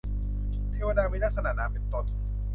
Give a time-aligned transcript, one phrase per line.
[0.71, 2.05] เทวดามีลักษณะนามเป็นตน